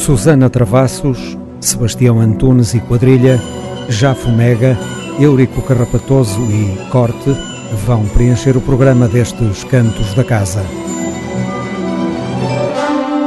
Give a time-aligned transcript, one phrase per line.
[0.00, 3.38] Susana Travassos, Sebastião Antunes e Quadrilha,
[3.86, 4.74] Jafo Mega,
[5.18, 7.36] Eurico Carrapatoso e Corte
[7.84, 10.64] vão preencher o programa destes Cantos da Casa.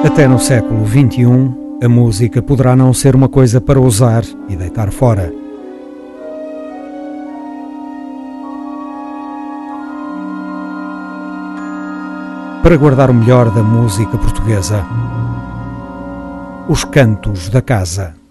[0.03, 4.90] Até no século XXI, a música poderá não ser uma coisa para usar e deitar
[4.90, 5.31] fora.
[12.63, 14.84] Para guardar o melhor da música portuguesa,
[16.67, 18.23] os Cantos da Casa.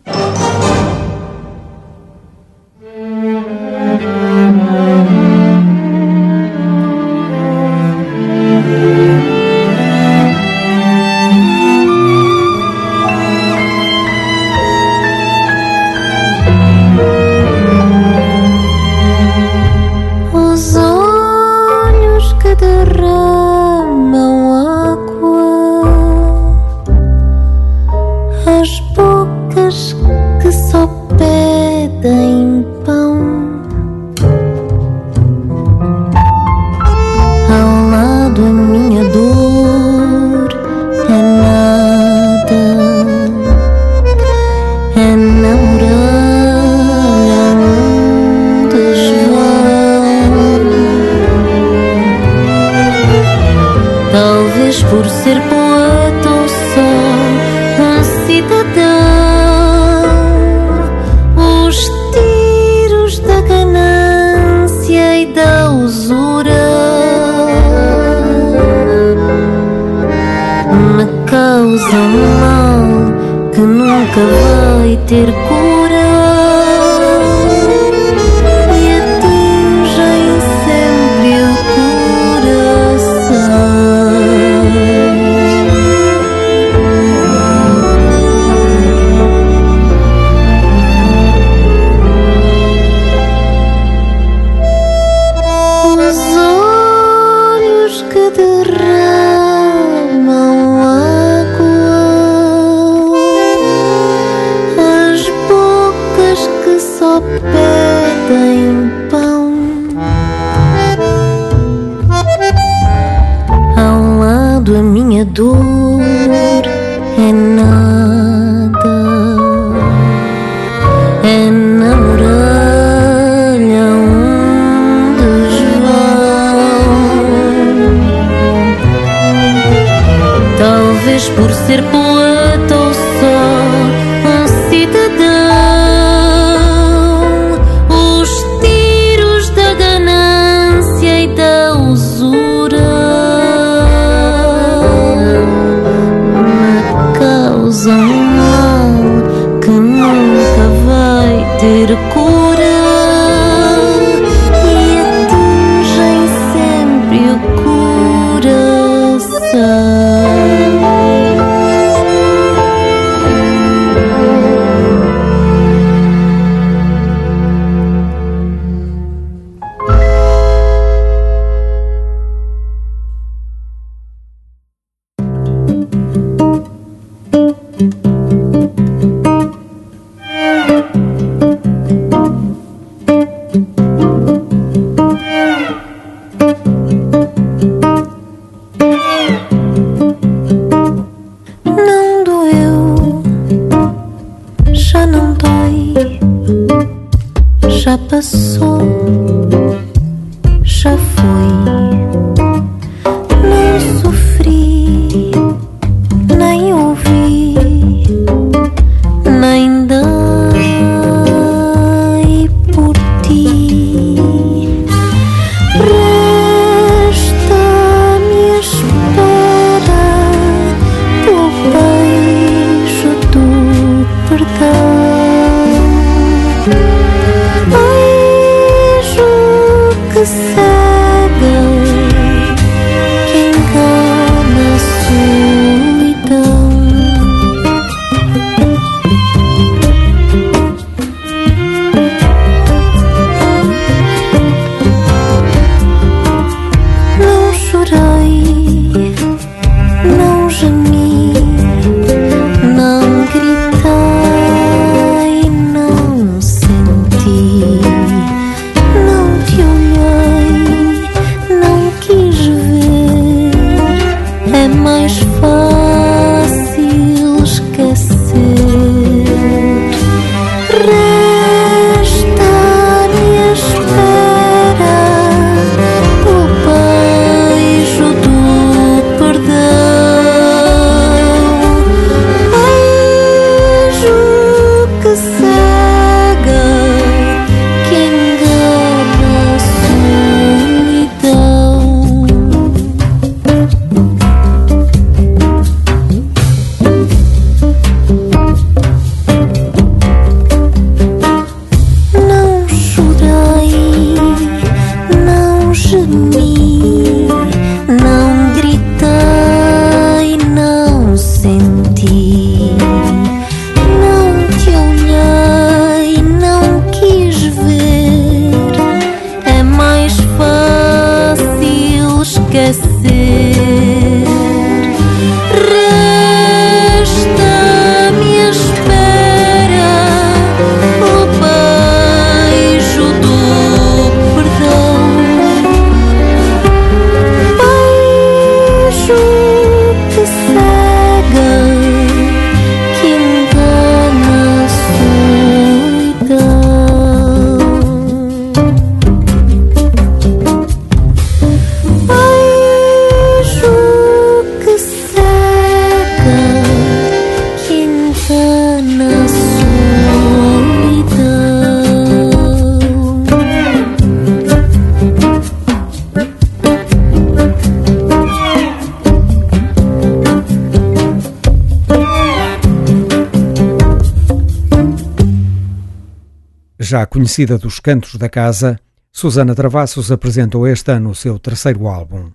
[376.92, 378.78] Já conhecida dos cantos da casa,
[379.10, 382.30] Susana Travassos apresentou este ano o seu terceiro álbum.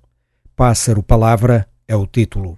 [0.55, 2.57] Pássaro Palavra é o título.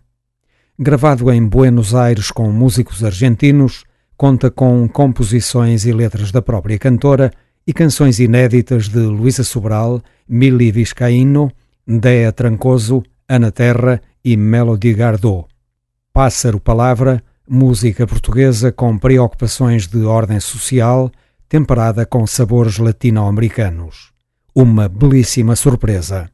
[0.80, 3.84] Gravado em Buenos Aires com músicos argentinos,
[4.16, 7.34] conta com composições e letras da própria cantora
[7.68, 11.52] e canções inéditas de Luísa Sobral, Mili Viscaíno,
[11.86, 15.50] Dea Trancoso, Ana Terra e Melody Gardot.
[16.14, 21.12] Pássaro Palavra, música portuguesa com preocupações de ordem social,
[21.50, 24.12] temperada com sabores latino-americanos.
[24.54, 26.30] Uma belíssima surpresa.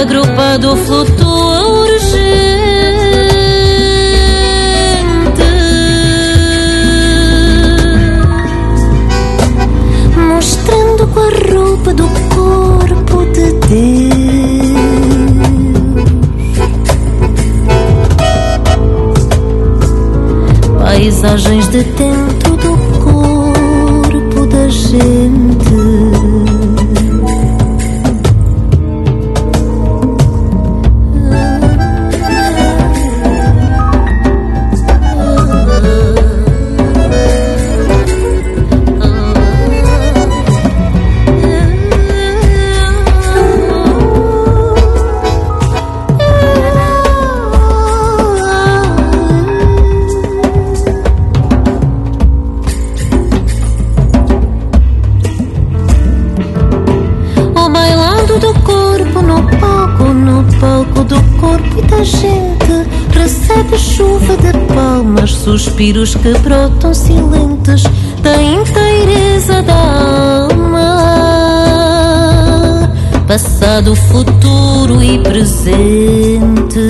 [0.00, 2.20] agrupado flutua urgente,
[10.16, 14.00] mostrando com a roupa do corpo de Deus.
[20.82, 22.72] Paisagens de dentro do
[23.04, 25.69] corpo da gente.
[65.40, 67.82] Suspiros que brotam silentes
[68.22, 70.80] da inteireza da alma,
[73.26, 76.80] passado, futuro e presente.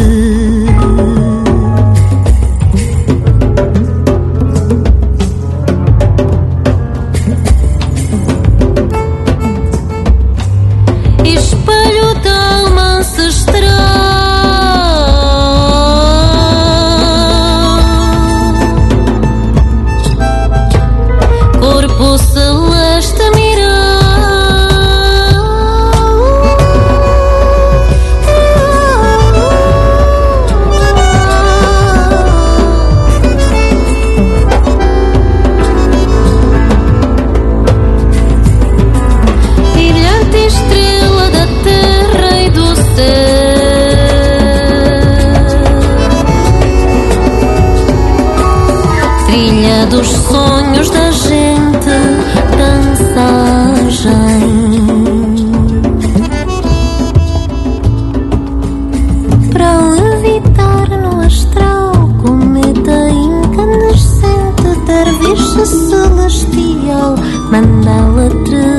[67.53, 68.70] மந்தவற்று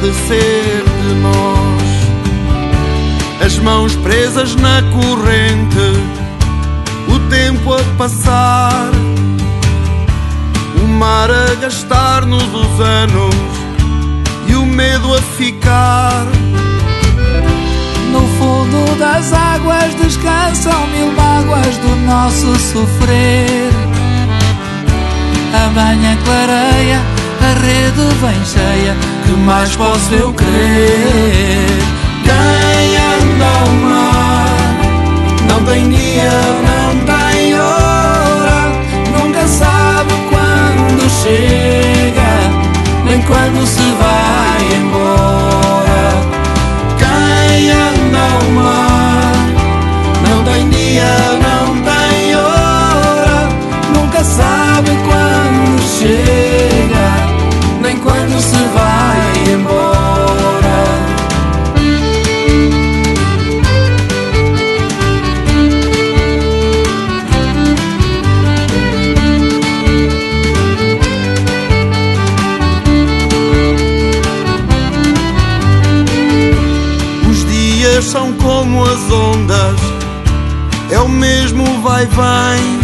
[0.00, 1.88] de ser de nós.
[3.44, 5.92] As mãos presas na corrente,
[7.08, 8.90] o tempo a passar,
[10.82, 13.34] o mar a gastar-nos os anos
[14.46, 16.26] e o medo a ficar.
[18.12, 23.70] No fundo das águas descansam mil mágoas do nosso sofrer.
[25.54, 27.00] A banha clareia,
[27.40, 31.66] a rede vem cheia que mais posso eu querer?
[33.20, 34.48] Anda ao mar
[35.48, 36.30] não tem dia,
[36.68, 38.72] não tem hora,
[39.12, 42.30] nunca sabe quando chega,
[43.04, 46.08] nem quando se vai embora.
[47.70, 48.87] Anda ao mar
[79.10, 79.80] ondas,
[80.90, 82.78] é o mesmo vai-vem.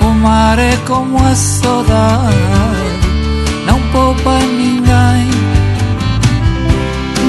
[0.00, 2.34] O mar é como a saudade,
[3.66, 5.30] não poupa ninguém.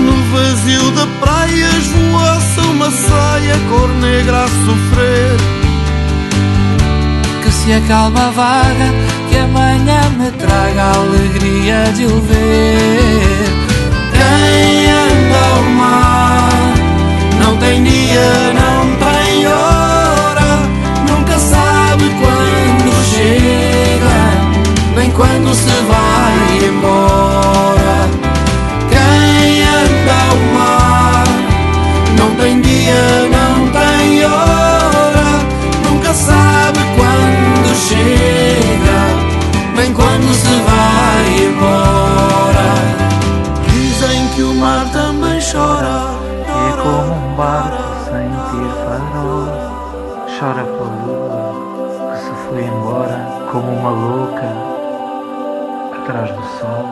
[0.06, 5.38] No vazio de praias voaça uma saia cor negra a sofrer.
[7.43, 8.93] Que se acalma vaga,
[9.30, 13.65] que amanhã me traga a alegria de o ver.
[14.13, 16.75] Quem anda ao mar
[17.65, 20.69] não tem dia, não tem hora,
[21.10, 24.17] nunca sabe quando chega,
[24.95, 28.08] nem quando se vai embora.
[28.89, 31.23] Quem anda ao mar
[32.19, 35.39] não tem dia, não tem hora,
[35.89, 38.99] nunca sabe quando chega,
[39.75, 40.35] nem quando
[53.56, 54.54] como uma louca
[56.02, 56.86] atrás do sol.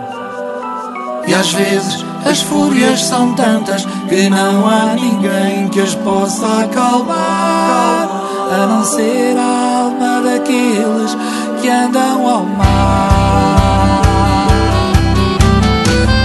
[1.27, 8.07] E às vezes as fúrias são tantas que não há ninguém que as possa acalmar,
[8.49, 11.17] a não ser a alma daqueles
[11.61, 14.01] que andam ao mar.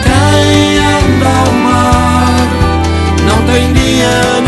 [0.05, 2.47] Quem anda ao mar
[3.27, 4.48] não tem dia,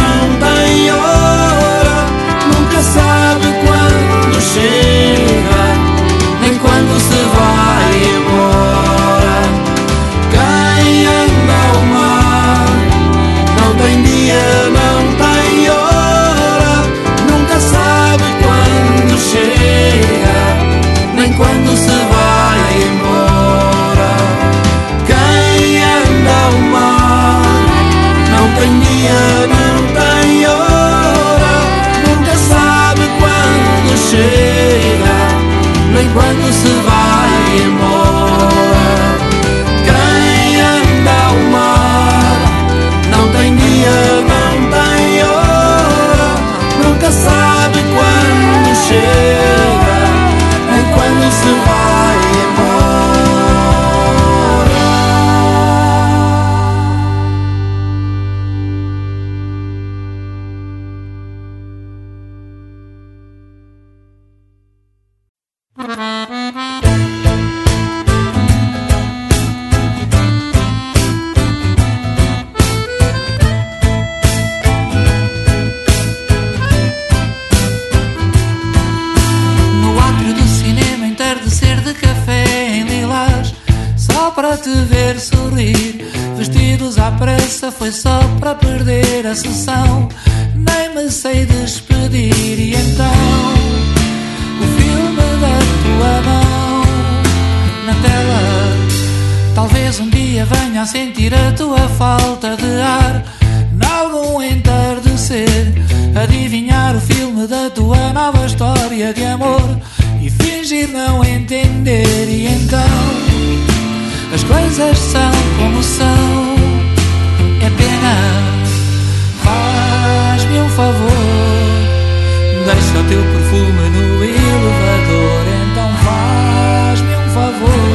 [123.51, 125.45] perfume no elevador.
[125.71, 127.91] Então faz-me um favor,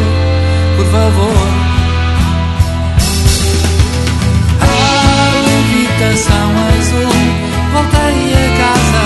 [0.75, 1.47] por favor.
[4.61, 4.63] A
[5.47, 7.15] levitação azul,
[7.71, 9.03] voltei a casa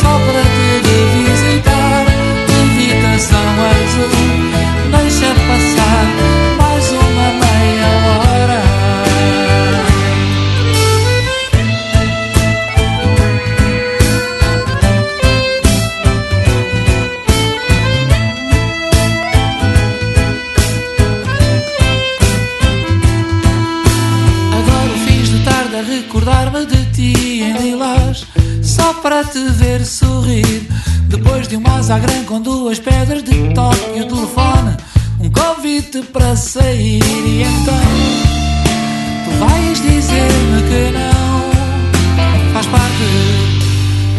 [0.00, 2.04] só para te visitar.
[2.48, 4.14] Levitação azul,
[4.90, 6.19] deixa passar.
[29.38, 30.68] Ver sorrir.
[31.08, 34.76] Depois de um mazagrã com duas pedras de toque e o telefone,
[35.20, 37.02] um convite para sair.
[37.02, 37.74] E então
[39.24, 42.90] tu vais dizer-me que não faz parte.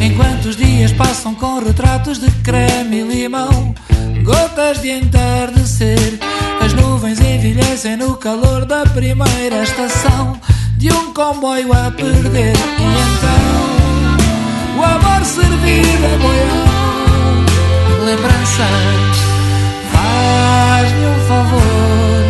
[0.01, 3.75] Enquanto os dias passam com retratos de creme e limão,
[4.23, 6.19] gotas de entardecer,
[6.59, 10.39] as nuvens envelhecem no calor da primeira estação
[10.77, 12.55] de um comboio a perder.
[12.55, 13.60] E então
[14.81, 17.45] o amor servir a boião,
[18.03, 19.17] lembranças,
[19.91, 22.23] faz-me um favor,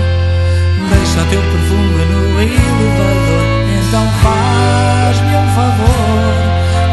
[0.89, 3.41] deixa teu perfume no elevador.
[3.79, 6.33] Então faz-me um favor,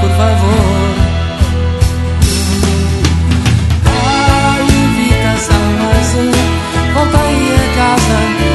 [0.01, 0.95] por favor.
[3.87, 5.67] A levitação
[5.99, 6.39] azul,
[6.95, 8.48] voltei a casa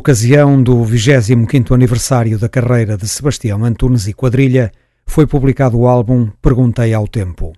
[0.00, 4.72] ocasião do 25º aniversário da carreira de Sebastião Antunes e Quadrilha,
[5.04, 7.52] foi publicado o álbum Perguntei ao Tempo.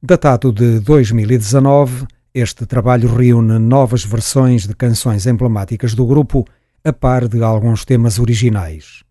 [0.00, 6.46] Datado de 2019, este trabalho reúne novas versões de canções emblemáticas do grupo,
[6.84, 9.02] a par de alguns temas originais.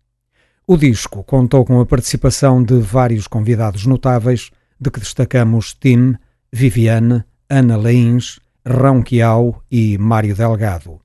[0.66, 4.50] O disco contou com a participação de vários convidados notáveis,
[4.80, 6.14] de que destacamos Tim,
[6.50, 11.03] Viviane, Ana Leins, Rão Quiau e Mário Delgado.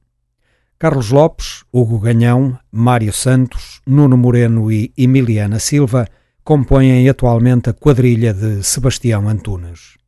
[0.80, 6.08] Carlos Lopes, Hugo Ganhão, Mário Santos, Nuno Moreno e Emiliana Silva
[6.42, 9.99] compõem atualmente a quadrilha de Sebastião Antunes.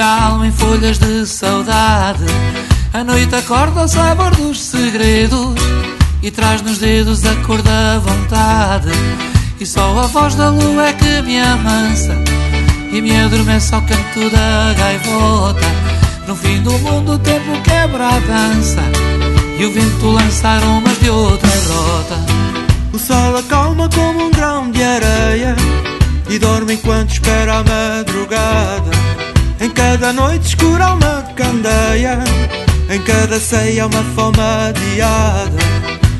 [0.00, 2.24] A alma em folhas de saudade.
[2.92, 5.54] A noite acorda ao sabor dos segredos
[6.20, 8.90] E traz nos dedos a cor da vontade.
[9.60, 12.14] E só a voz da lua é que me amansa
[12.92, 15.66] E me adormece ao canto da gaivota.
[16.26, 18.82] No fim do mundo o tempo quebra a dança
[19.58, 22.16] E o vento lança aromas de outra rota
[22.92, 25.56] O sol acalma como um grão de areia
[26.28, 28.90] E dorme enquanto espera a madrugada.
[29.60, 32.20] Em cada noite escura uma candeia
[32.88, 35.58] Em cada ceia uma fome adiada.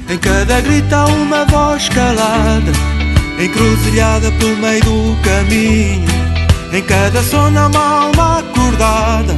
[0.09, 2.73] Em cada grito há uma voz calada
[3.39, 6.09] Encruzilhada pelo meio do caminho.
[6.73, 9.37] Em cada sono há uma alma acordada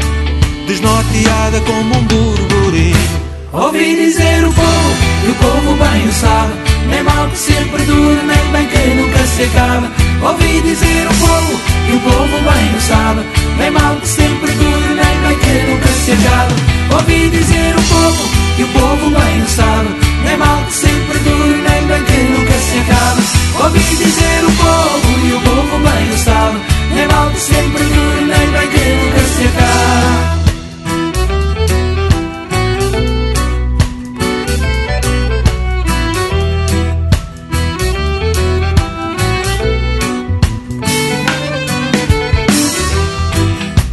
[0.67, 3.21] Desnorteada como um burburinho.
[3.53, 4.95] Ouvi dizer o povo,
[5.27, 9.27] e o povo bem o sabe Nem mal que sempre dure, nem bem que nunca
[9.27, 9.89] se acabe.
[10.23, 13.21] Ouvi dizer o povo, e o povo bem o sabe.
[13.59, 16.55] Nem mal que sempre dure, nem bem que nunca se acabe.
[16.93, 18.25] Ouvi dizer o povo,
[18.59, 19.89] e o povo bem o sabe.
[20.25, 23.23] Nem mal que sempre dure, nem bem que nunca se acabe.
[23.63, 26.59] Ouvi dizer o povo, e o povo bem o sabe.
[26.95, 28.00] Nem mal que sempre dure,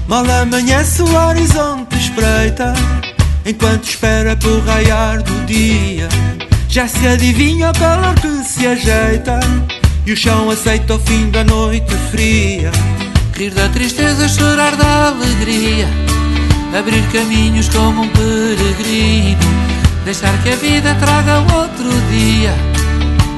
[0.08, 2.74] Mal amanhece o horizonte espreita
[3.46, 6.08] Enquanto espera por raiar do dia.
[6.70, 9.40] Já se adivinha o calor que se ajeita
[10.06, 12.72] E o chão aceita o fim da noite fria.
[13.36, 15.88] Rir da tristeza, chorar da alegria
[16.78, 19.40] Abrir caminhos como um peregrino.
[20.06, 22.54] Deixar que a vida traga outro dia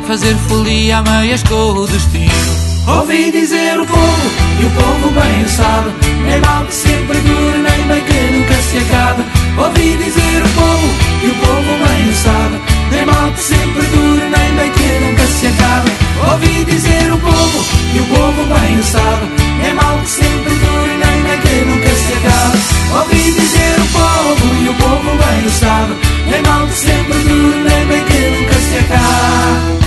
[0.07, 5.47] Fazer folia a meias com o destino Ouvi dizer o povo e o povo bem
[5.47, 5.91] sabe.
[6.25, 9.23] Nem mal que sempre dura, nem bem que nunca se acaba
[9.57, 10.87] Ouvi dizer o povo
[11.23, 12.59] e o povo bem sabe.
[12.91, 15.89] Nem mal que sempre dura, nem bem que nunca se acaba
[16.31, 19.25] Ouvi dizer o povo e o povo bem sabe.
[19.61, 22.57] Nem mal que sempre dura, nem bem que nunca se acaba
[22.99, 25.93] Ouvi dizer o povo e o povo bem sabe.
[26.25, 29.78] Nem mal que sempre dura, nem bem que nunca se acaba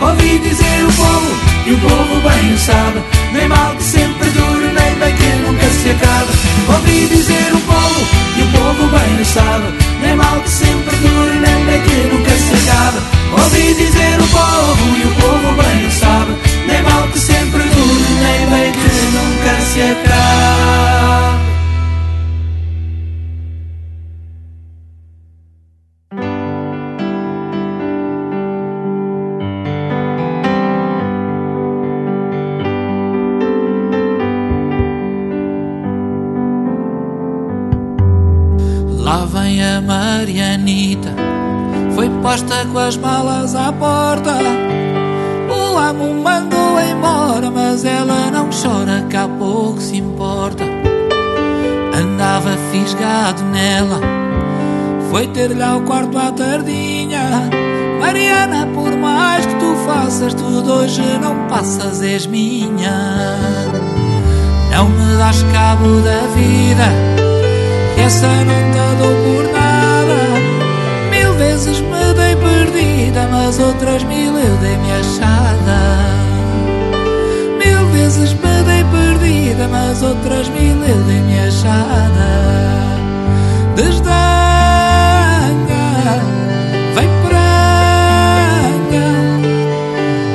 [0.00, 3.02] Ouvi dizer o povo, e o povo bem o sabe.
[3.32, 6.32] Nem mal que sempre dure, nem bem que nunca se acabe.
[6.68, 8.06] Ouvi dizer o povo,
[8.36, 9.66] e o povo bem o sabe.
[10.00, 12.98] Nem mal que sempre dure, nem bem que nunca se acabe.
[13.32, 16.36] Ouvi dizer o povo, e o povo bem o sabe.
[16.66, 21.47] Nem mal que sempre dure, nem bem que nunca se acabe.
[42.38, 44.36] Posta com as malas à porta.
[45.50, 50.64] O amo mandou embora, mas ela não chora, que há pouco se importa.
[51.94, 54.00] Andava fisgado nela,
[55.10, 57.50] foi ter-lhe ao quarto à tardinha.
[58.00, 63.36] Mariana, por mais que tu faças, tudo hoje não passas, és minha.
[64.70, 66.84] Não me das cabo da vida,
[68.04, 69.67] essa não te dou por nada
[71.58, 75.80] vezes me dei perdida, mas outras mil eu dei-me achada.
[77.58, 82.28] Mil vezes me dei perdida, mas outras mil eu dei-me achada.
[83.74, 84.14] Desdenha,
[86.94, 89.06] vem praga,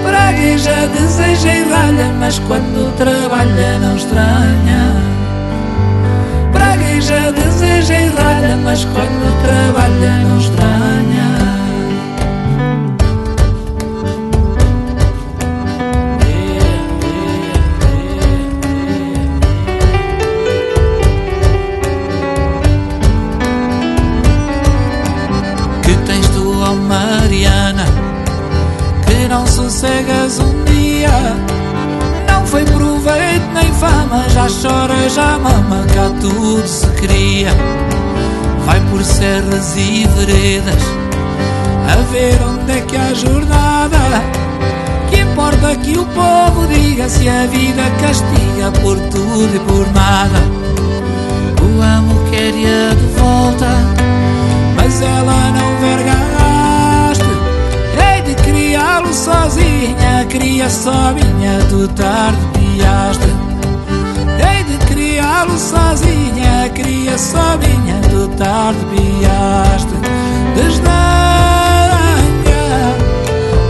[0.04, 5.04] pragueja, deseja e ralha, mas quando trabalha não estranha
[6.74, 10.93] pragueja, deseja e ralha, mas quando trabalha não estranha.
[30.34, 31.54] Sossegas um dia
[32.46, 37.50] foi proveito nem fama, já chora, já mama, cá tudo se cria.
[38.66, 40.84] Vai por serras e veredas,
[41.92, 43.98] a ver onde é que há jornada.
[45.10, 50.40] Que importa que o povo diga se a vida castiga por tudo e por nada.
[51.60, 53.70] O amo quer-a de volta,
[54.76, 56.33] mas ela não verga
[58.74, 63.28] criá-lo sozinha, cria sozinha, tu tarde piaste.
[64.42, 69.94] Hei de criá-lo sozinha, cria sozinha, tu tarde piaste.
[70.56, 70.96] Desdenha,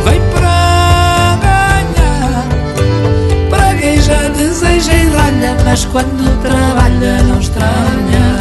[0.05, 2.45] vem para ganhar,
[3.49, 8.32] pragueja, deseja e ralha, mas quando trabalha não estranha.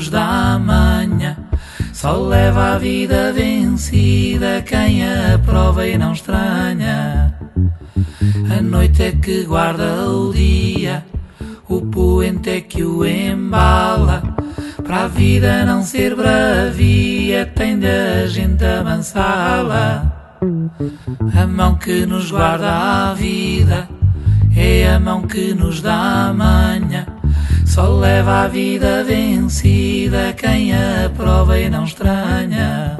[0.00, 1.36] Mão que nos dá a manha.
[1.92, 7.34] Só leva a vida vencida quem a prova e não estranha.
[8.50, 11.04] A A noite é que guarda o dia,
[11.68, 14.22] o poente é que o embala.
[14.82, 20.36] Para a vida não ser bravia, tem de a gente amansá-la.
[21.34, 22.70] A mão que nos guarda
[23.10, 23.88] a vida
[24.56, 27.19] é a mão que nos dá a manha.
[27.70, 32.98] Só leva a vida vencida quem a prova e não estranha.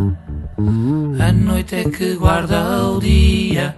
[1.19, 3.75] A noite é que guarda o dia,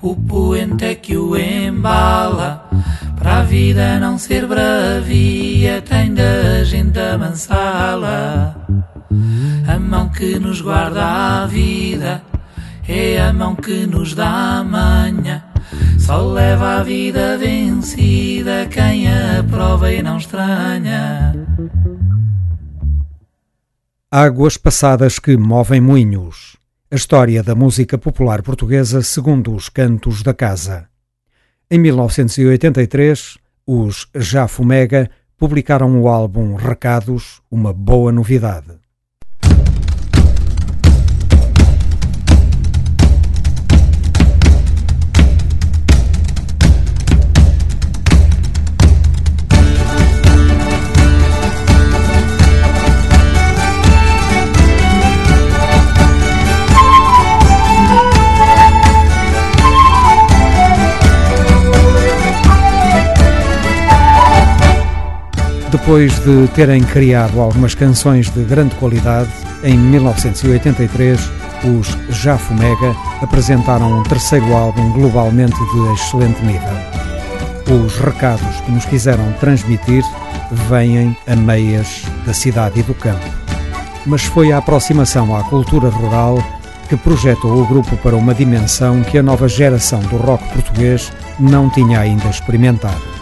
[0.00, 2.66] o poente é que o embala.
[3.18, 8.56] Para a vida não ser bravia, tem da gente amansá-la.
[9.68, 12.22] A mão que nos guarda a vida
[12.88, 15.51] é a mão que nos dá a manha.
[16.04, 21.32] Só leva a vida vencida quem a prova e não estranha.
[24.10, 26.56] Águas passadas que movem moinhos.
[26.90, 30.88] A história da música popular portuguesa segundo os cantos da casa.
[31.70, 38.81] Em 1983, os Já Fumega publicaram o álbum Recados, uma boa novidade.
[65.72, 69.30] Depois de terem criado algumas canções de grande qualidade,
[69.64, 71.18] em 1983,
[71.64, 76.74] os Já Fumega apresentaram um terceiro álbum globalmente de excelente nível.
[77.84, 80.04] Os recados que nos quiseram transmitir
[80.68, 83.24] vêm a meias da cidade e do campo.
[84.04, 86.36] Mas foi a aproximação à cultura rural
[86.86, 91.10] que projetou o grupo para uma dimensão que a nova geração do rock português
[91.40, 93.21] não tinha ainda experimentado.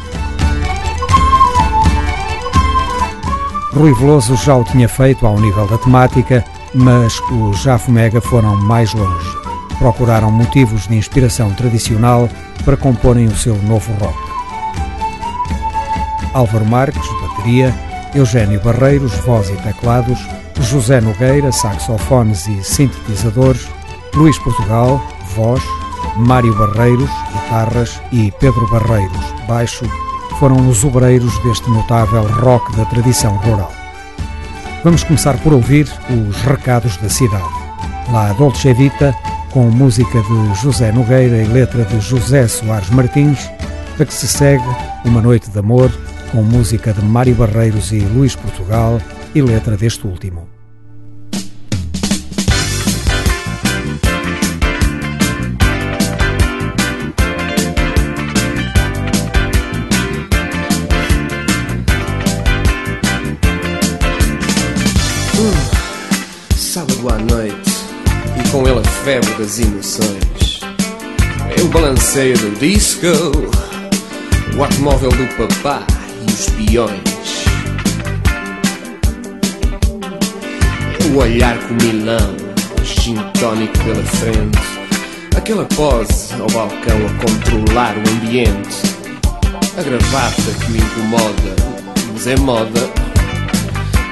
[3.73, 6.45] Rui Veloso já o tinha feito ao nível da temática,
[6.75, 9.37] mas os Jafomega foram mais longe.
[9.79, 12.29] Procuraram motivos de inspiração tradicional
[12.65, 14.19] para comporem o seu novo rock.
[16.35, 17.75] Álvaro Marques, bateria,
[18.15, 20.19] Eugênio Barreiros, voz e teclados,
[20.61, 23.69] José Nogueira, saxofones e sintetizadores,
[24.15, 25.01] Luís Portugal,
[25.35, 25.63] voz,
[26.17, 29.85] Mário Barreiros, guitarras e Pedro Barreiros, baixo,
[30.41, 33.71] foram os obreiros deste notável rock da tradição rural.
[34.83, 37.45] Vamos começar por ouvir os recados da cidade.
[38.11, 39.15] La Dolce Vita,
[39.51, 43.51] com música de José Nogueira e letra de José Soares Martins,
[44.01, 44.65] a que se segue
[45.05, 45.93] Uma Noite de Amor,
[46.33, 48.99] com música de Mário Barreiros e Luís Portugal
[49.35, 50.60] e letra deste último.
[69.05, 70.61] Febre das emoções.
[71.57, 73.07] Eu balanceio do disco,
[74.57, 75.87] o automóvel do papá
[76.21, 77.45] e os peões.
[81.11, 82.37] O olhar com milão,
[82.79, 84.81] o gin tónico pela frente.
[85.35, 88.83] Aquela pose ao balcão a controlar o ambiente.
[89.79, 91.57] A gravata que me incomoda,
[92.13, 92.91] mas é moda.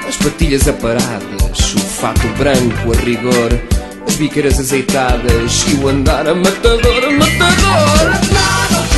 [0.07, 3.79] As patilhas aparadas, o fato branco a rigor,
[4.09, 8.29] as biqueiras azeitadas e o andar a matador, matador.
[8.29, 8.88] para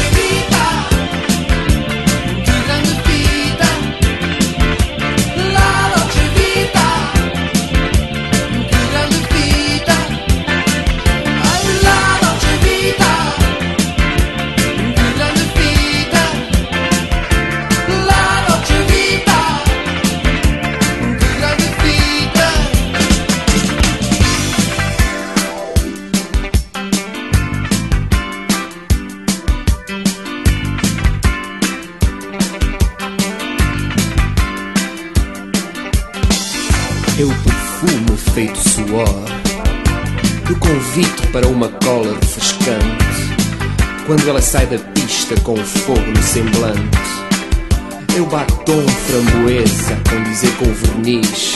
[44.51, 46.99] sai da pista com fogo no semblante.
[48.19, 51.53] O batom framboesa a condizer com verniz.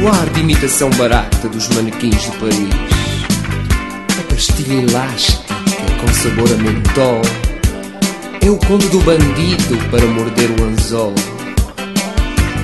[0.00, 2.74] O ar de imitação barata dos manequins de Paris.
[4.16, 5.54] A pastilha elástica
[6.00, 7.20] com sabor a mentol.
[8.40, 11.12] É o conde do bandido para morder o anzol.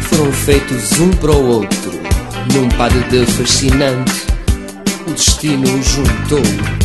[0.02, 1.90] Foram feitos um para o outro,
[2.54, 4.28] num par de fascinante
[5.08, 6.42] o destino juntou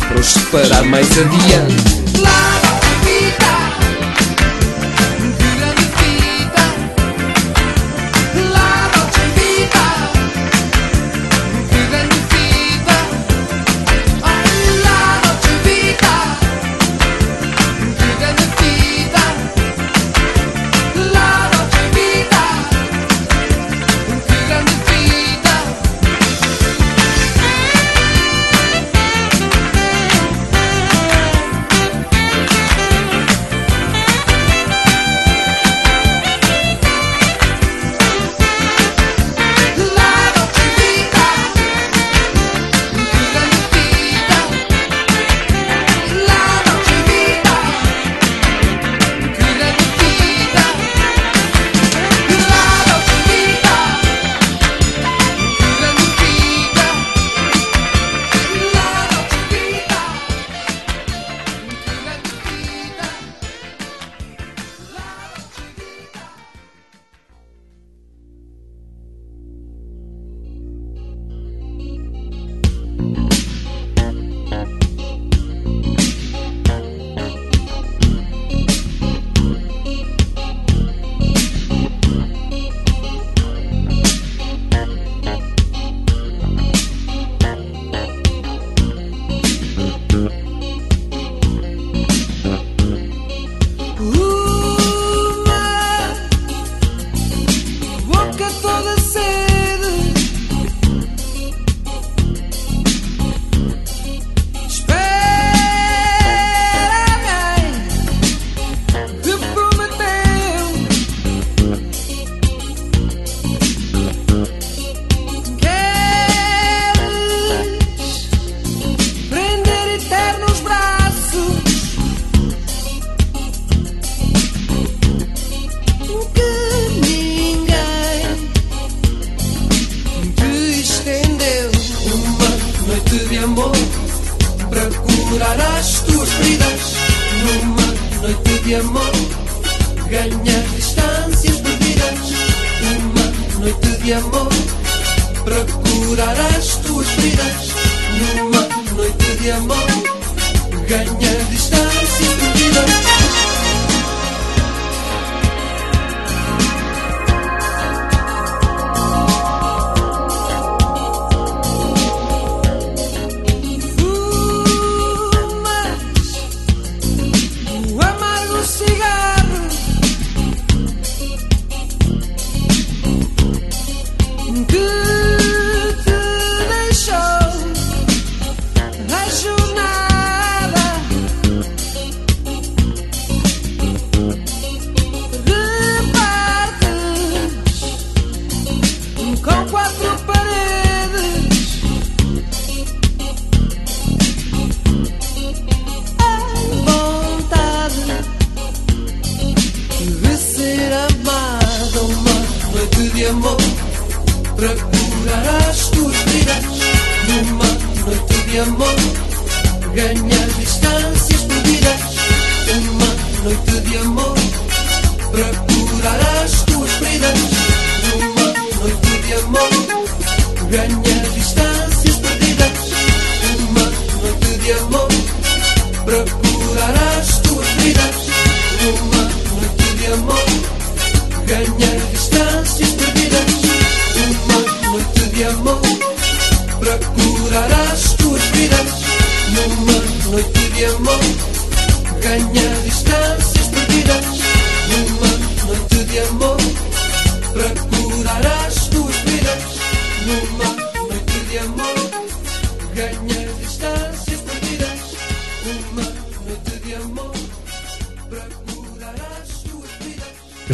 [0.08, 2.03] para os separar mais adiante.
[2.22, 2.73] Noite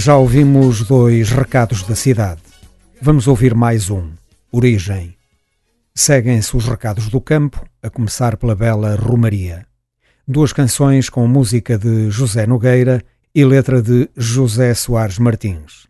[0.03, 2.41] Já ouvimos dois recados da cidade.
[3.03, 4.09] Vamos ouvir mais um.
[4.51, 5.15] Origem.
[5.95, 9.67] Seguem-se os recados do campo, a começar pela bela Romaria.
[10.27, 13.03] Duas canções com música de José Nogueira
[13.35, 15.87] e letra de José Soares Martins.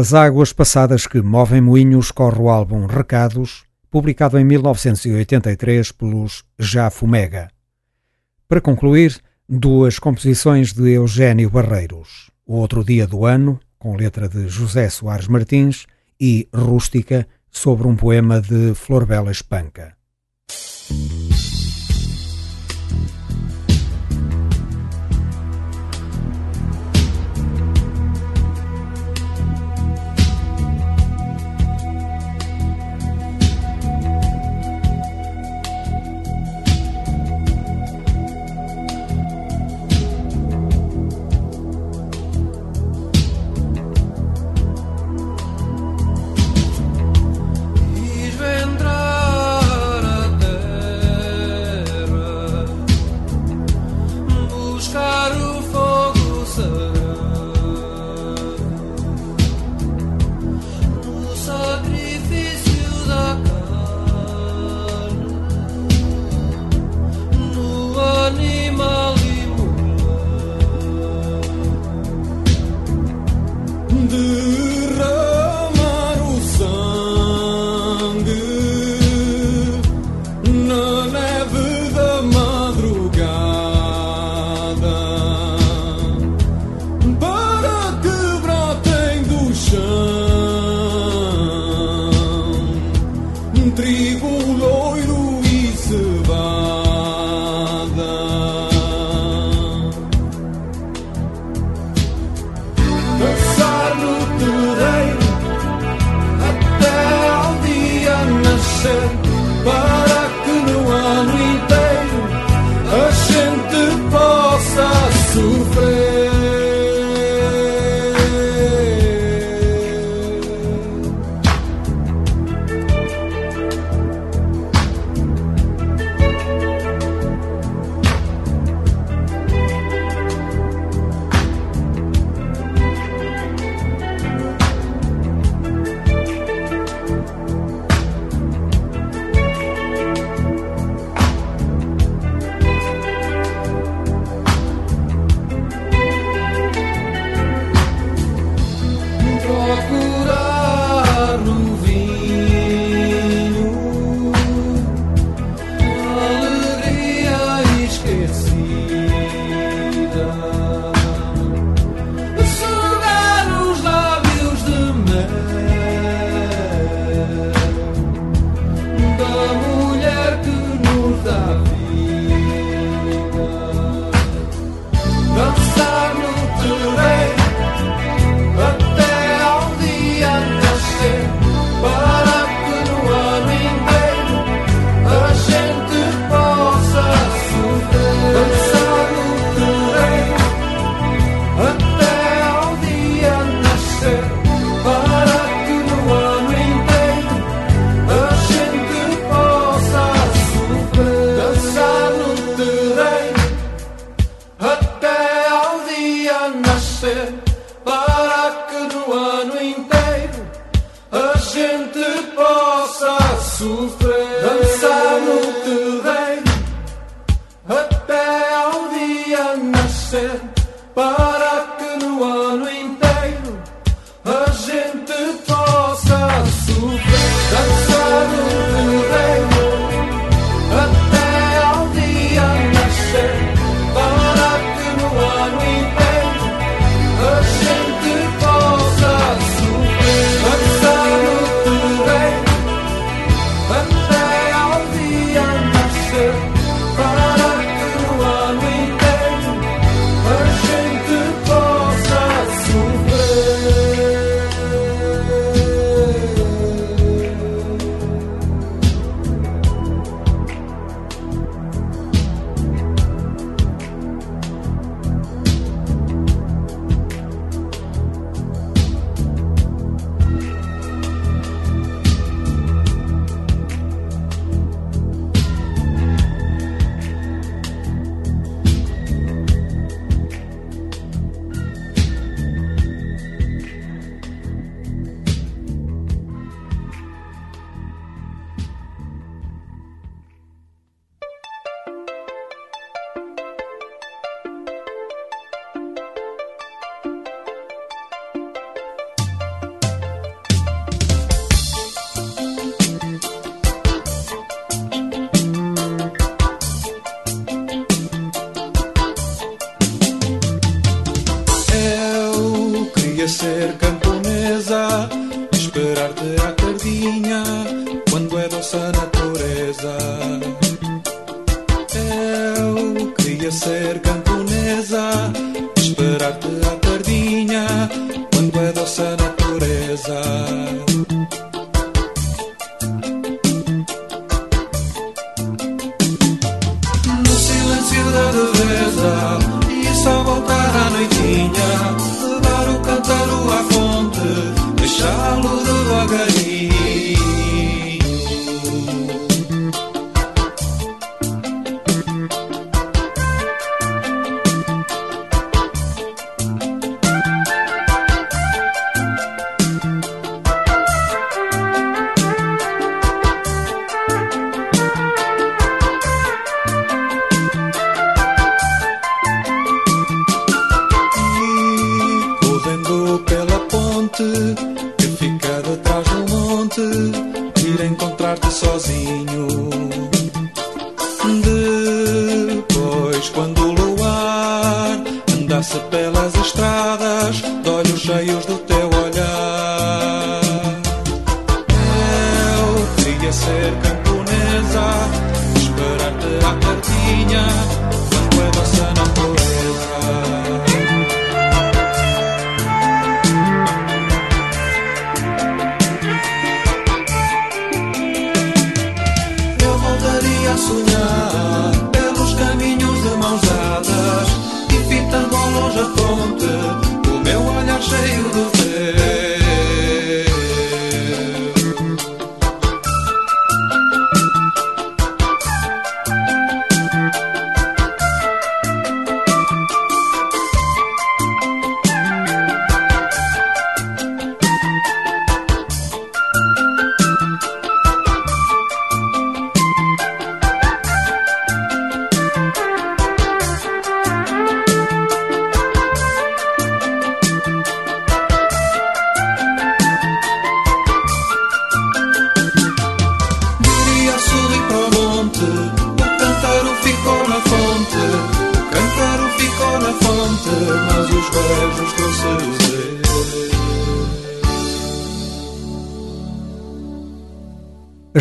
[0.00, 6.88] Pelas águas passadas que movem moinhos corre o álbum Recados, publicado em 1983 pelos Já
[6.88, 7.50] Fumega.
[8.48, 12.30] Para concluir, duas composições de Eugênio Barreiros.
[12.46, 15.84] O Outro Dia do Ano, com letra de José Soares Martins,
[16.18, 19.94] e Rústica, sobre um poema de Florbela Espanca.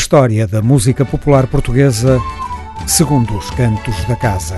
[0.10, 2.20] História da música popular portuguesa
[2.88, 4.58] segundo os cantos da casa.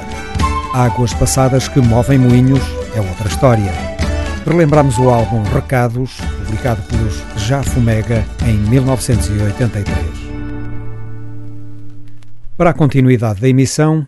[0.74, 2.62] Águas passadas que movem moinhos
[2.96, 3.70] é outra história.
[4.48, 9.94] Relembramos o álbum Recados, publicado pelos Já Fumega em 1983.
[12.56, 14.08] Para a continuidade da emissão,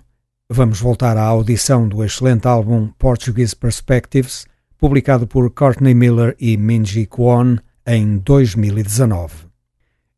[0.49, 4.45] vamos voltar à audição do excelente álbum Portuguese Perspectives,
[4.77, 9.52] publicado por Courtney Miller e Minji Kwon em 2019.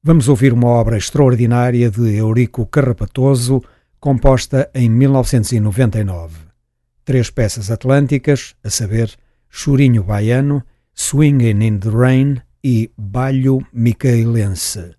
[0.07, 3.63] Vamos ouvir uma obra extraordinária de Eurico Carrapatoso,
[3.99, 6.37] composta em 1999.
[7.03, 9.11] Três peças atlânticas, a saber,
[9.49, 14.91] Chorinho Baiano, Swinging in the Rain e Balho Micaelense.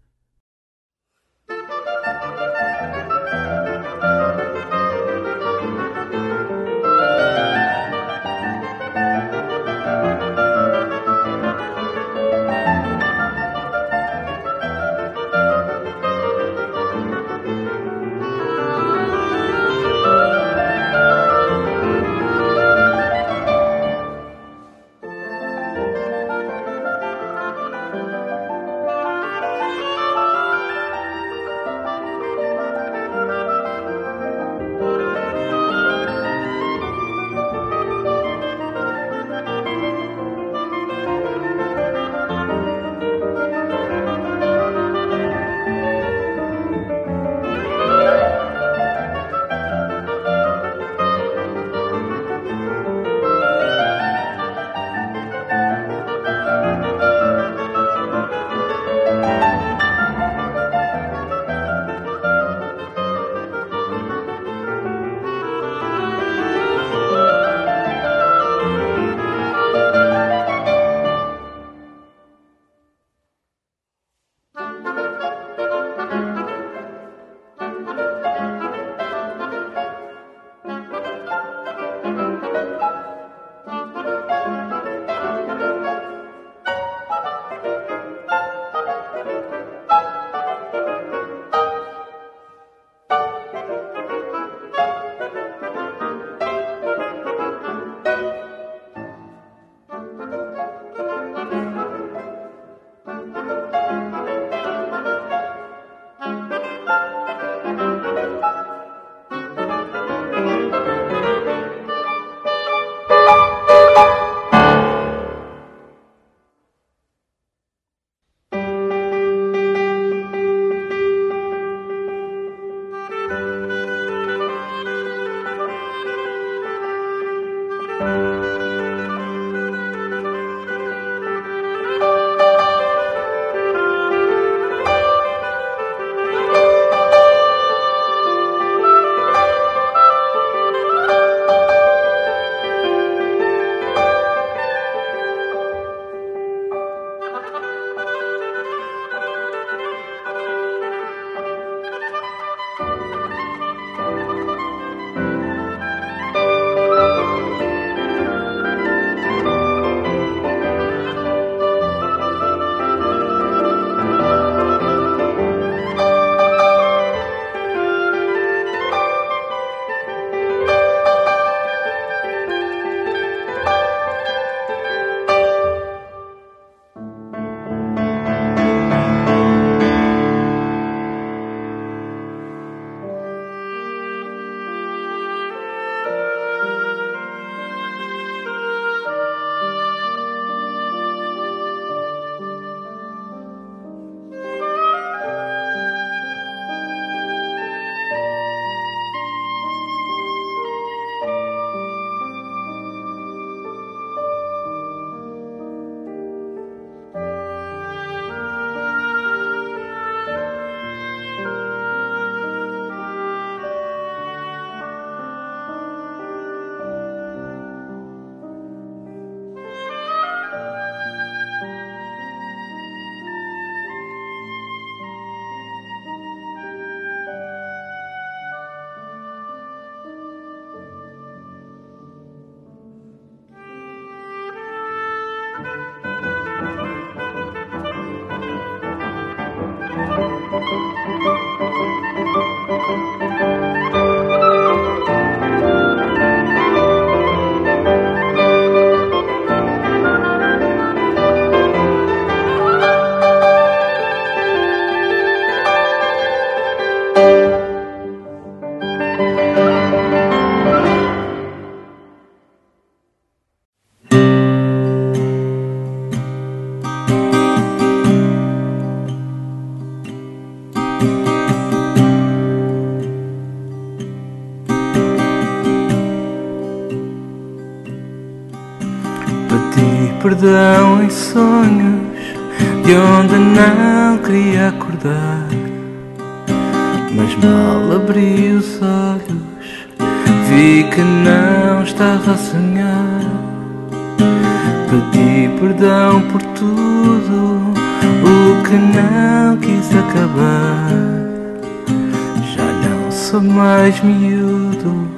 [304.07, 305.09] Miúdo,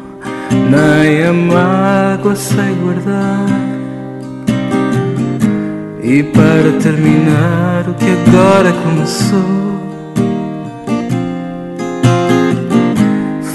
[0.70, 3.68] nem a mágoa sei guardar.
[6.11, 9.78] E para terminar o que agora começou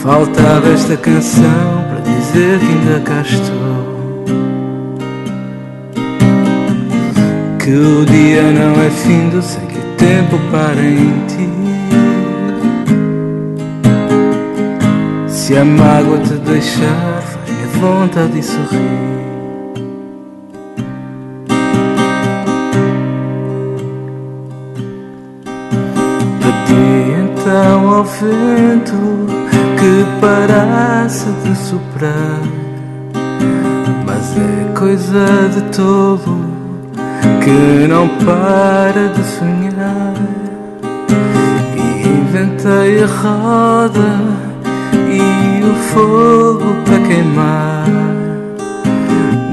[0.03, 4.25] Faltava esta canção para dizer que ainda cá estou
[7.57, 11.22] Que o dia não é findo sem que o tempo pare em
[15.43, 19.23] Se a mágoa te deixar faz-me vontade de sorrir
[27.45, 29.27] ao vento
[29.77, 32.39] que parasse de soprar.
[34.05, 36.39] Mas é coisa de tolo
[37.43, 40.13] que não para de sonhar.
[41.75, 44.52] E inventei a roda
[45.17, 47.87] e o fogo para queimar.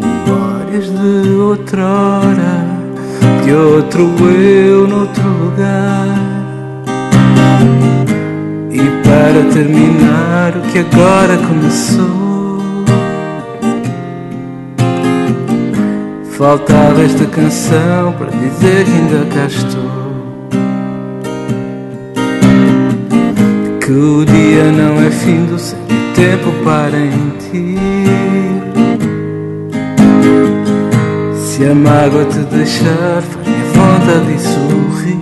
[0.01, 2.67] Memórias de outrora,
[3.45, 6.19] de outro eu noutro lugar.
[8.71, 12.21] E para terminar o que agora começou
[16.41, 20.00] Faltava esta canção para dizer que ainda cá estou
[23.91, 25.77] Que o dia não é fim do sem
[26.15, 27.77] tempo para em ti
[31.35, 35.17] Se a mágoa te deixar faz-me vontade de sorrir.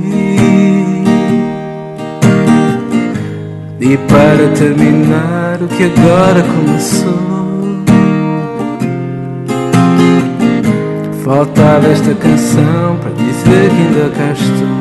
[3.80, 7.38] E para terminar o que agora começou?
[11.24, 14.77] Faltava esta canção para dizer que ainda cá estou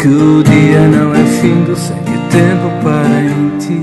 [0.00, 3.78] Que o dia não é fim do o tempo para em ti.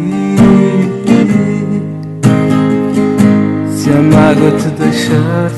[3.70, 5.52] Se a mágoa te deixar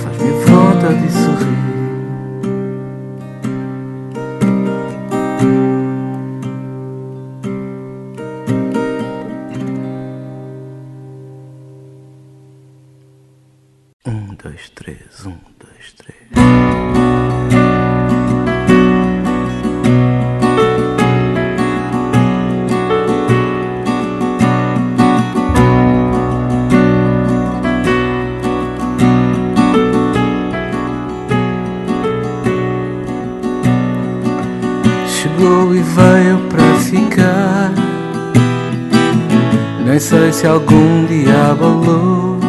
[40.39, 42.39] se algum dia abalou.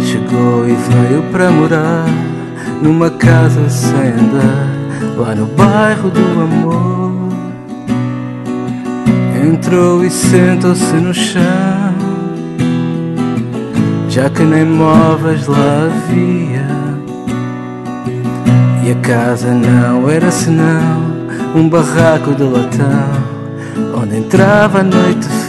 [0.00, 2.06] Chegou e veio para morar
[2.82, 4.66] numa casa sem andar,
[5.16, 7.28] lá no bairro do amor.
[9.46, 11.94] Entrou e sentou-se no chão,
[14.08, 16.66] já que nem móveis lá havia.
[18.82, 21.12] E a casa não era senão
[21.54, 25.41] um barraco de latão, onde entrava a noite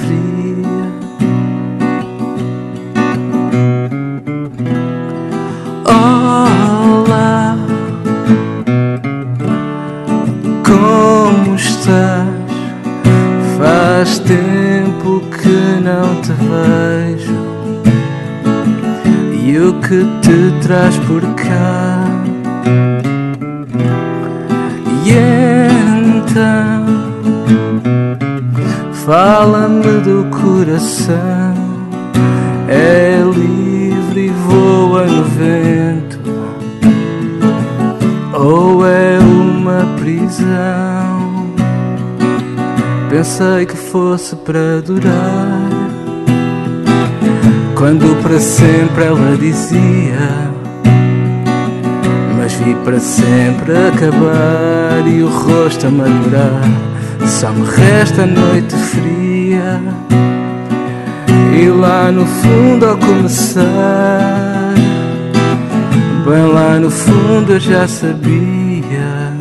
[19.94, 22.04] que te traz por cá.
[25.06, 25.12] E
[26.08, 26.86] então,
[29.06, 31.54] fala-me do coração.
[32.68, 36.20] É livre e voa no vento,
[38.34, 41.54] ou é uma prisão?
[43.10, 45.53] Pensei que fosse para durar
[47.94, 50.52] quando para sempre ela dizia
[52.36, 56.64] Mas vi para sempre acabar E o rosto a murmurar
[57.28, 59.80] Só me resta a noite fria
[61.56, 64.74] E lá no fundo ao começar.
[66.26, 69.34] Bem lá no fundo eu já sabia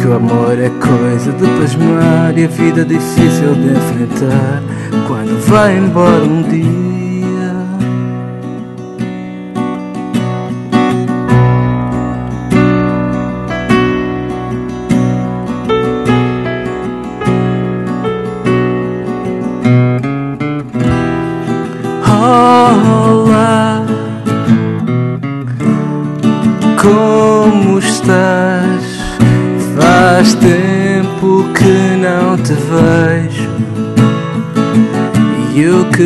[0.00, 4.62] Que o amor é coisa de pasmar E a vida difícil de enfrentar.
[5.06, 6.75] Quando vai embora um dia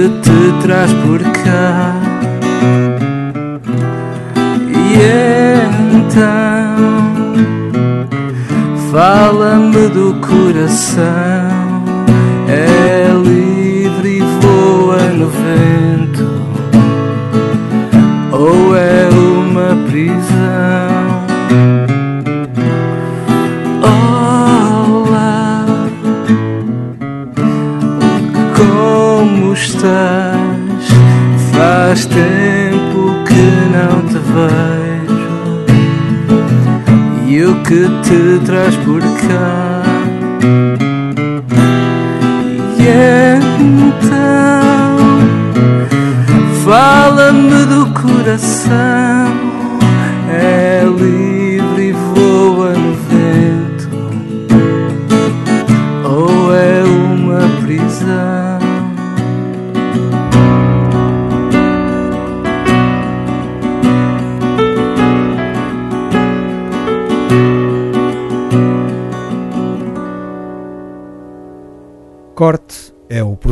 [0.09, 1.94] te traz por cá.
[4.68, 6.51] E então
[8.91, 11.04] Fala-me do coração.
[12.49, 16.29] É livre e voa no vento.
[18.33, 20.39] Ou é uma prisão
[37.71, 38.76] que te traz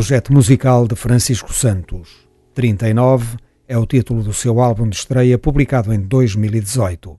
[0.08, 2.26] projeto musical de Francisco Santos.
[2.54, 3.36] 39
[3.68, 7.14] é o título do seu álbum de estreia publicado em 2018.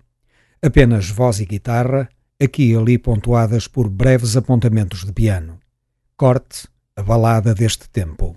[0.59, 2.09] Apenas voz e guitarra,
[2.41, 5.59] aqui e ali pontuadas por breves apontamentos de piano.
[6.17, 8.35] Corte, a balada deste tempo.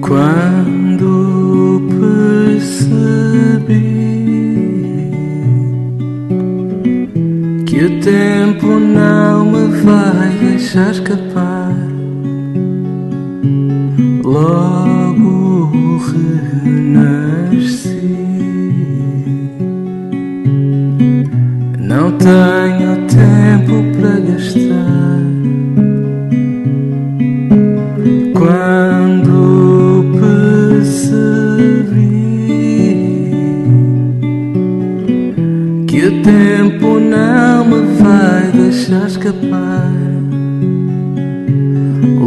[0.00, 0.51] Quando
[7.82, 11.74] que o tempo não me vai deixar escapar,
[14.22, 15.98] logo
[16.62, 17.88] renasci.
[21.76, 24.71] Não tenho tempo para gastar.
[39.22, 39.92] Escapar,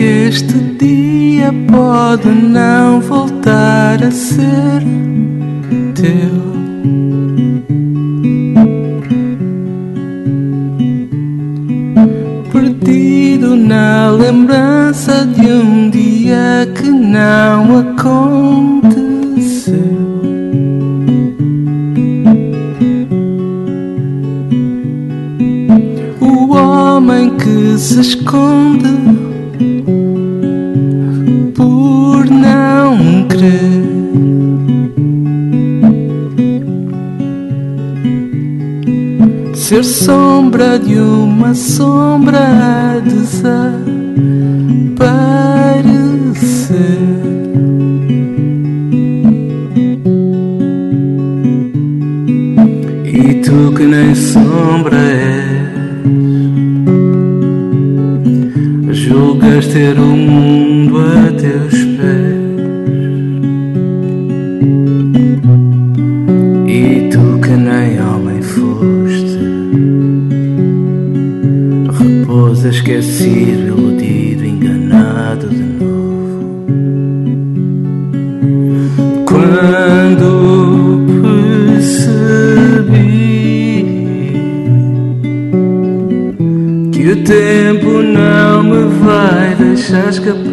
[0.00, 4.82] Que este dia pode não voltar a ser
[5.94, 6.40] teu.
[12.50, 18.70] Perdido na lembrança de um dia que não aconteceu.
[26.22, 28.99] O homem que se esconde
[39.80, 43.70] Ser sombra de uma sombra a desaparecer.
[53.06, 55.70] E tu que nem sombra és,
[58.98, 61.89] julgas ter o mundo a teus
[72.90, 76.64] esquecido, iludido, enganado de novo.
[79.26, 80.26] Quando
[81.22, 82.24] percebi
[86.90, 90.49] que o tempo não me vai deixar escapar,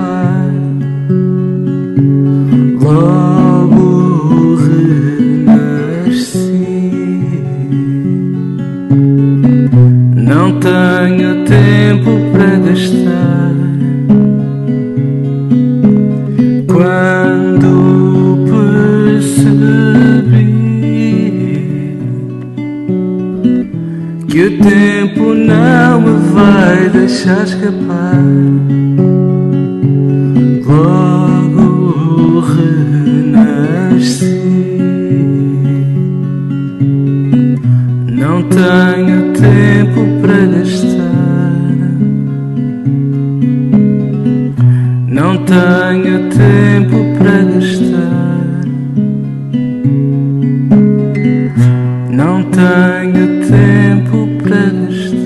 [53.12, 55.18] tenho tempo para gastar.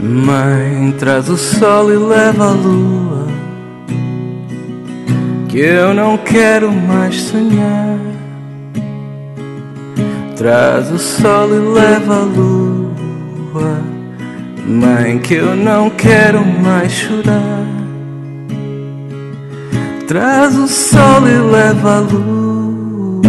[0.00, 3.26] Mãe, traz o sol e leva a lua.
[5.48, 8.07] Que eu não quero mais sonhar.
[10.38, 13.80] Traz o sol e leva a lua.
[14.64, 17.66] Mãe, que eu não quero mais chorar.
[20.06, 23.28] Traz o sol e leva a lua.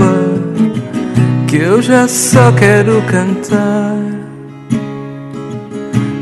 [1.47, 3.97] Que eu já só quero cantar.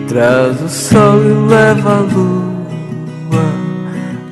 [0.08, 2.48] Traz o sol e leva a lua.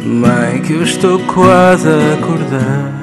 [0.06, 2.96] Mãe, que eu estou quase a acordar.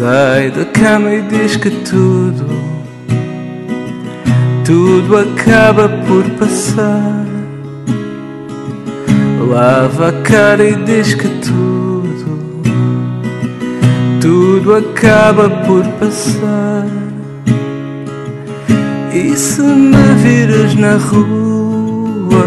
[0.00, 2.46] Sai da cama e diz que tudo,
[4.64, 7.26] tudo acaba por passar.
[9.46, 12.62] Lava a cara e diz que tudo,
[14.22, 16.86] tudo acaba por passar.
[19.12, 22.46] E se me viras na rua,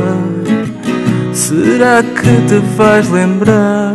[1.33, 3.92] será que te vais lembrar?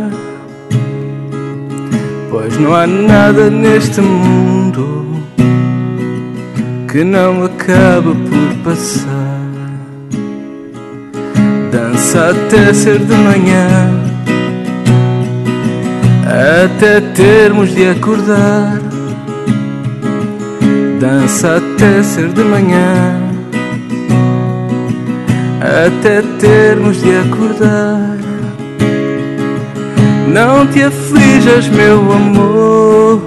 [2.49, 5.05] Pois não há nada neste mundo
[6.91, 9.39] que não acaba por passar.
[11.71, 13.67] Dança até ser de manhã,
[16.65, 18.79] até termos de acordar.
[20.99, 23.15] Dança até ser de manhã,
[25.61, 28.08] até termos de acordar.
[30.33, 33.19] Não te aflijas, meu amor,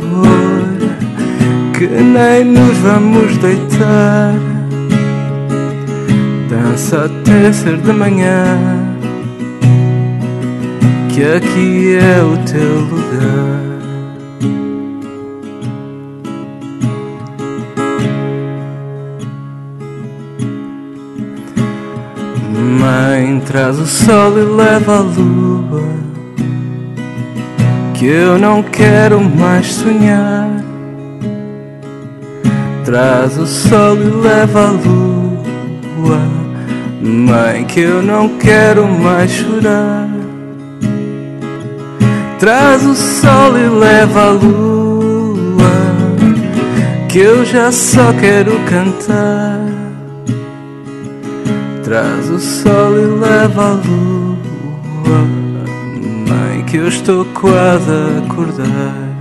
[1.77, 4.35] que nem nos vamos deitar.
[6.49, 8.57] Dança até ser de manhã,
[11.09, 13.73] que aqui é o teu lugar.
[22.79, 25.92] Mãe, traz o sol e leva a lua.
[28.03, 30.51] Que eu não quero mais sonhar.
[32.85, 36.19] Traz o sol e leva a lua.
[37.01, 40.09] Mãe, que eu não quero mais chorar.
[42.41, 45.71] Traz o sol e leva a lua.
[47.09, 49.61] Que eu já só quero cantar.
[51.85, 55.42] Traz o sol e leva a lua.
[56.73, 59.12] Que eu estou quase a acordar.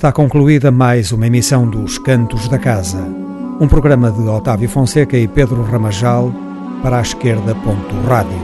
[0.00, 3.06] Está concluída mais uma emissão dos Cantos da Casa,
[3.60, 6.32] um programa de Otávio Fonseca e Pedro Ramajal
[6.82, 7.54] para a esquerda.
[8.08, 8.38] Rádio.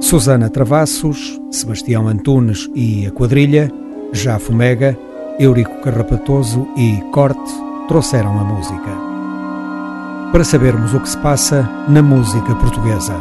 [0.00, 3.70] Susana Travassos, Sebastião Antunes e a quadrilha,
[4.14, 4.98] Já Fumega,
[5.38, 7.43] Eurico Carrapatoso e Corte
[7.88, 8.90] trouxeram a música.
[10.32, 13.14] Para sabermos o que se passa na música portuguesa.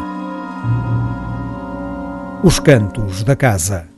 [2.44, 3.93] Os Cantos da Casa.